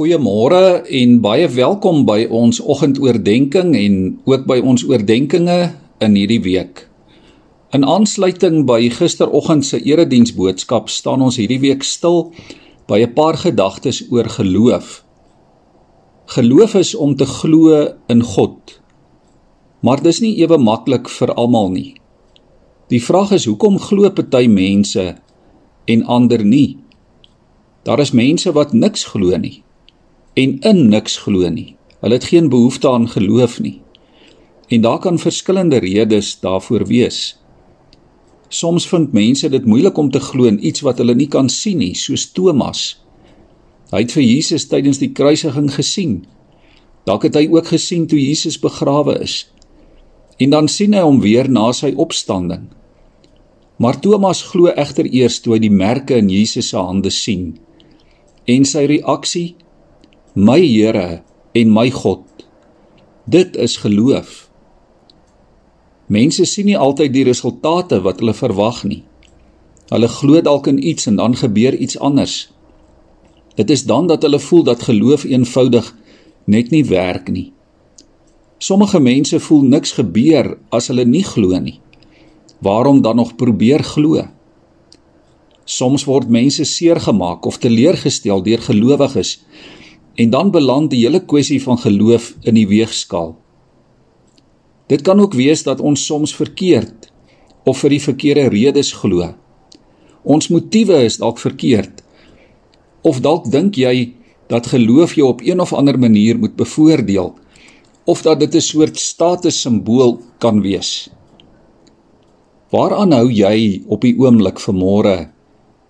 [0.00, 6.86] Goeiemôre en baie welkom by ons oggendoordenkings en ook by ons oordeenkings in hierdie week.
[7.76, 12.30] In aansluiting by gisteroggend se erediensboodskap staan ons hierdie week stil
[12.88, 15.04] by 'n paar gedagtes oor geloof.
[16.32, 18.80] Geloof is om te glo in God.
[19.82, 21.94] Maar dis nie ewe maklik vir almal nie.
[22.88, 25.16] Die vraag is hoekom glo party mense
[25.84, 26.78] en ander nie?
[27.84, 29.62] Daar is mense wat niks glo nie
[30.40, 31.74] en in niks glo nie.
[32.00, 33.80] Hulle het geen behoefte aan geloof nie.
[34.68, 37.36] En daar kan verskillende redes daarvoor wees.
[38.48, 41.78] Soms vind mense dit moeilik om te glo in iets wat hulle nie kan sien
[41.78, 43.00] nie, soos Thomas.
[43.90, 46.20] Hy het vir Jesus tydens die kruisiging gesien.
[47.06, 49.44] Dalk het hy ook gesien toe Jesus begrawe is.
[50.38, 52.68] En dan sien hy hom weer na sy opstanding.
[53.80, 57.54] Maar Thomas glo egter eers toe hy die merke in Jesus se hande sien.
[58.46, 59.54] En sy reaksie
[60.34, 62.22] my Here en my God.
[63.24, 64.50] Dit is geloof.
[66.06, 69.02] Mense sien nie altyd die resultate wat hulle verwag nie.
[69.90, 72.50] Hulle glo dalk in iets en dan gebeur iets anders.
[73.58, 75.94] Dit is dan dat hulle voel dat geloof eenvoudig
[76.46, 77.50] net nie werk nie.
[78.58, 81.80] Sommige mense voel niks gebeur as hulle nie glo nie.
[82.62, 84.28] Waarom dan nog probeer glo?
[85.64, 89.40] Soms word mense seergemaak of teleurgestel deur gelowiges
[90.20, 93.32] En dan beland die hele kwessie van geloof in die weegskaal.
[94.92, 97.08] Dit kan ook wees dat ons soms verkeerd
[97.64, 99.30] of vir die verkeerde redes glo.
[100.22, 102.02] Ons motiewe is dalk verkeerd.
[103.06, 104.12] Of dalk dink jy
[104.50, 107.32] dat geloof jou op een of ander manier moet bevoordeel
[108.04, 111.08] of dat dit 'n soort status simbool kan wees.
[112.70, 115.30] Waaraan hou jy op die oomblik vanmôre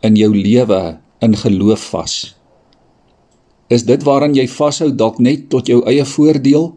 [0.00, 2.36] in jou lewe in geloof vas?
[3.72, 6.74] Is dit waaraan jy vashou dalk net tot jou eie voordeel?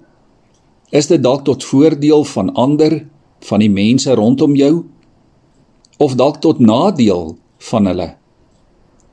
[0.96, 3.02] Is dit dalk tot voordeel van ander,
[3.44, 4.86] van die mense rondom jou?
[6.00, 7.36] Of dalk tot nadeel
[7.70, 8.14] van hulle?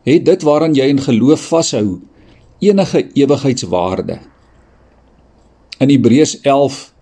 [0.05, 1.99] Het dit waaraan jy in geloof vashou
[2.62, 4.21] enige ewigheidswaarde?
[5.83, 6.93] In Hebreërs 11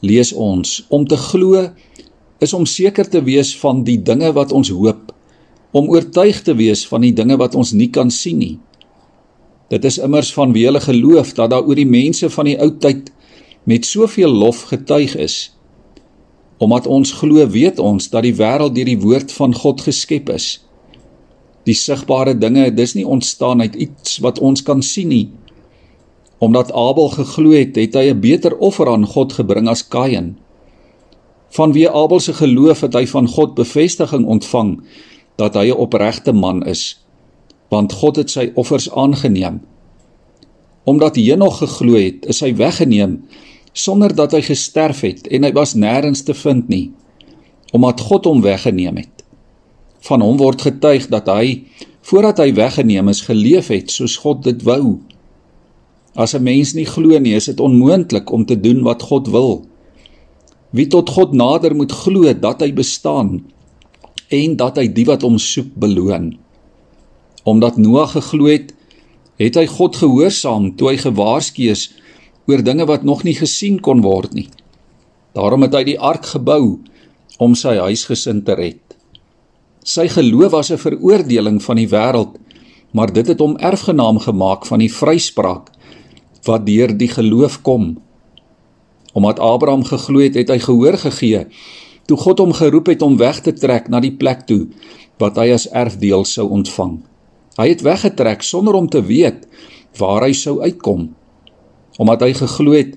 [0.00, 1.68] lees ons: Om te glo
[2.42, 5.12] is om seker te wees van die dinge wat ons hoop,
[5.70, 8.56] om oortuig te wees van die dinge wat ons nie kan sien nie.
[9.72, 12.68] Dit is immers van wie hulle geloof dat daar oor die mense van die ou
[12.76, 13.08] tyd
[13.64, 15.36] met soveel lof getuig is.
[16.60, 20.58] Omdat ons glo, weet ons dat die wêreld deur die woord van God geskep is.
[21.64, 25.30] Die sigbare dinge, dis nie ontstaan uit iets wat ons kan sien nie.
[26.42, 30.36] Omdat Abel geglo het, het hy 'n beter offer aan God gebring as Kain.
[31.56, 34.82] Vanweë Abel se geloof het hy van God bevestiging ontvang
[35.36, 37.01] dat hy 'n opregte man is
[37.72, 39.62] want God het sy offers aangeneem.
[40.84, 43.22] Omdat Henog geglo het, is hy weggeneem
[43.72, 46.90] sonder dat hy gesterf het en hy was nêrens te vind nie,
[47.72, 49.24] omdat God hom weggeneem het.
[50.04, 51.62] Van hom word getuig dat hy
[52.04, 54.98] voordat hy weggeneem is geleef het soos God dit wou.
[56.12, 59.64] As 'n mens nie glo nie, is dit onmoontlik om te doen wat God wil.
[60.70, 63.44] Wie tot God nader moet glo dat hy bestaan
[64.28, 66.41] en dat hy die wat hom soek beloon.
[67.44, 68.72] Omdat Noag geglo het,
[69.40, 71.88] het hy God gehoorsaam toe hy gewaarsku is
[72.46, 74.48] oor dinge wat nog nie gesien kon word nie.
[75.34, 76.78] Daarom het hy die ark gebou
[77.42, 78.80] om sy huisgesin te red.
[79.82, 82.38] Sy geloof was 'n veroordeling van die wêreld,
[82.92, 85.70] maar dit het hom erfgenaam gemaak van die vryspraak
[86.44, 87.98] wat deur die geloof kom.
[89.12, 91.46] Omdat Abraham geglo het, het hy gehoor gegee
[92.06, 94.66] toe God hom geroep het om weg te trek na die plek toe
[95.22, 96.98] wat hy as erfdeel sou ontvang.
[97.56, 99.46] Hy het weggetrek sonder om te weet
[99.98, 101.10] waar hy sou uitkom.
[102.00, 102.96] Omdat hy geglo het,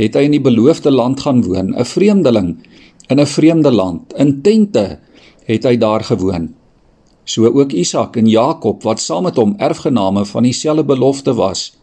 [0.00, 2.56] het hy in die beloofde land gaan woon, 'n vreemdeling
[3.10, 4.12] in 'n vreemde land.
[4.16, 4.98] In tente
[5.44, 6.54] het hy daar gewoon.
[7.24, 11.78] So ook Isak en Jakob wat saam met hom erfgename van dieselfde belofte was.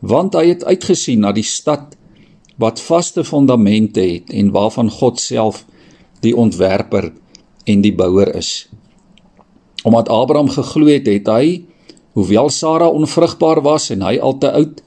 [0.00, 1.96] Want hy het uitgesien na die stad
[2.56, 5.64] wat vaste fondamente het en waarvan God self
[6.20, 7.12] die ontwerper
[7.64, 8.68] en die bouer is.
[9.86, 11.62] Omdat Abraham geglo het, het hy,
[12.18, 14.82] hoewel Sara onvrugbaar was en hy al te oud,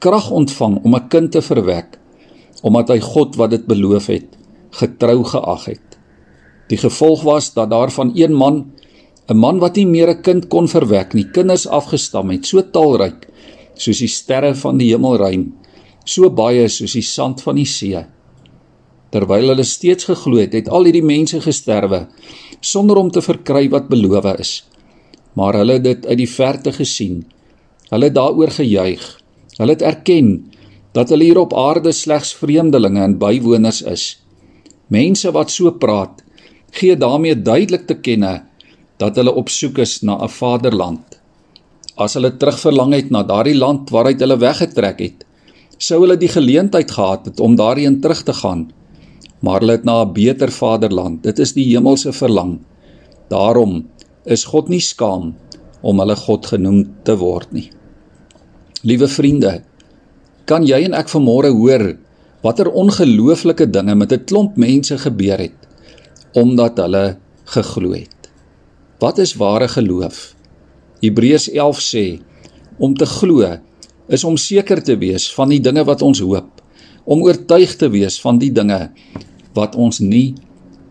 [0.00, 1.98] krag ontvang om 'n kind te verwek,
[2.62, 4.28] omdat hy God wat dit beloof het,
[4.70, 5.98] getrou geag het.
[6.68, 8.72] Die gevolg was dat daar van een man,
[9.28, 13.28] 'n man wat nie meer 'n kind kon verwek nie, kinders afgestam het, so talryk
[13.74, 15.52] soos die sterre van die hemelruim,
[16.04, 18.06] so baie soos die sand van die see.
[19.10, 22.06] Terwyl hulle steeds geglo het, het al hierdie mense gesterwe
[22.60, 24.64] sonder om te verkry wat beloof is.
[25.32, 27.24] Maar hulle het dit uit die verte gesien
[27.90, 29.02] Hulle het daaroor gejuig.
[29.58, 30.28] Hulle het erken
[30.94, 34.04] dat hulle hier op aarde slegs vreemdelinge en bywoners is.
[34.90, 36.22] Mense wat so praat,
[36.78, 38.40] gee daarmee duidelik te kenne
[39.02, 41.18] dat hulle op soek is na 'n vaderland.
[41.96, 45.24] As hulle terugverlang het na daardie land waaruit hulle weggetrek het,
[45.78, 48.70] sou hulle die geleentheid gehad het om daarheen terug te gaan.
[49.40, 51.22] Maar hulle het na 'n beter vaderland.
[51.22, 52.60] Dit is die hemelse verlang.
[53.28, 53.88] Daarom
[54.24, 55.34] is God nie skaam
[55.80, 57.70] om hulle God genoem te word nie.
[58.82, 59.62] Liewe vriende,
[60.44, 61.96] kan jy en ek vanmôre hoor
[62.42, 65.58] watter ongelooflike dinge met 'n klomp mense gebeur het
[66.32, 68.30] omdat hulle geglo het.
[68.98, 70.34] Wat is ware geloof?
[71.00, 72.20] Hebreërs 11 sê
[72.78, 73.58] om te glo
[74.08, 76.62] is om seker te wees van die dinge wat ons hoop,
[77.04, 78.90] om oortuig te wees van die dinge
[79.60, 80.34] wat ons nie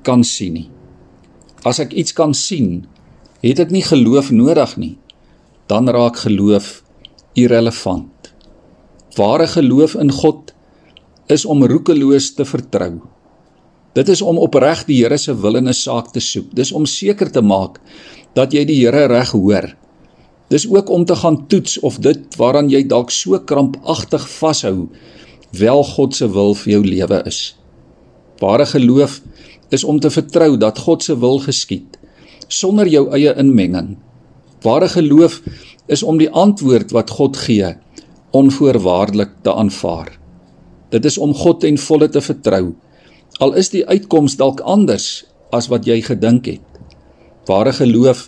[0.05, 0.69] kan sien nie.
[1.67, 2.85] As ek iets kan sien,
[3.43, 4.95] het ek nie geloof nodig nie.
[5.69, 6.79] Dan raak geloof
[7.37, 8.31] irrelevant.
[9.17, 10.53] Ware geloof in God
[11.29, 13.01] is om roekeloos te vertrou.
[13.97, 16.53] Dit is om opreg die Here se wil in 'n saak te soek.
[16.53, 17.81] Dis om seker te maak
[18.33, 19.75] dat jy die Here reg hoor
[20.49, 24.89] Dis ook om te gaan toets of dit waaraan jy dalk so krampagtig vashou
[25.53, 27.58] wel God se wil vir jou lewe is.
[28.39, 29.21] Ware geloof
[29.69, 31.97] is om te vertrou dat God se wil geskied
[32.49, 33.97] sonder jou eie inmenging.
[34.65, 35.41] Ware geloof
[35.87, 37.75] is om die antwoord wat God gee
[38.31, 40.15] onvoorwaardelik te aanvaar.
[40.89, 42.73] Dit is om God ten volle te vertrou
[43.39, 45.23] al is die uitkoms dalk anders
[45.55, 46.65] as wat jy gedink het.
[47.47, 48.27] Ware geloof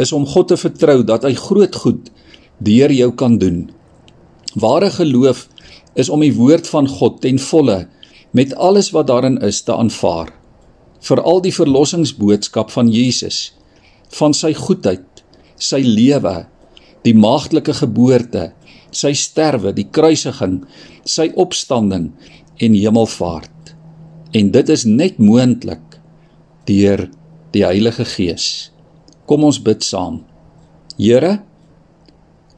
[0.00, 2.10] is om God te vertrou dat hy groot goed
[2.64, 3.66] deur jou kan doen.
[4.54, 5.48] Ware geloof
[5.98, 7.84] is om die woord van God ten volle
[8.34, 10.32] met alles wat daarin is te aanvaar.
[11.04, 13.52] Veral die verlossingsboodskap van Jesus,
[14.18, 15.22] van sy goedheid,
[15.54, 16.48] sy lewe,
[17.06, 18.48] die maagtelike geboorte,
[18.90, 20.64] sy sterwe, die kruisiging,
[21.06, 22.10] sy opstanding
[22.58, 23.74] en hemelvaart.
[24.34, 26.00] En dit is net moontlik
[26.66, 27.06] deur
[27.54, 28.72] die Heilige Gees.
[29.30, 30.24] Kom ons bid saam.
[30.98, 31.36] Here,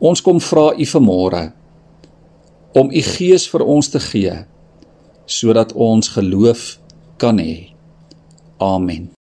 [0.00, 1.46] ons kom vra U vanmôre
[2.76, 4.44] om U Gees vir ons te gee
[5.26, 6.78] sodat ons geloof
[7.18, 7.70] kan hê.
[8.58, 9.16] Amen.